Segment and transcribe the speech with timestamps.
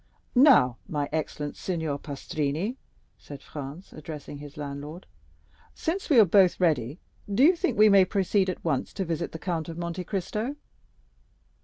[0.33, 2.75] "Now, my excellent Signor Pastrini,"
[3.19, 5.05] said Franz, addressing his landlord,
[5.75, 6.97] "since we are both ready,
[7.31, 10.55] do you think we may proceed at once to visit the Count of Monte Cristo?"